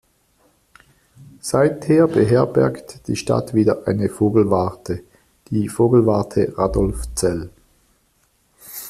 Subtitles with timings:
[1.41, 5.03] Seither beherbergt die Stadt wieder eine Vogelwarte,
[5.51, 7.51] die Vogelwarte Radolfzell.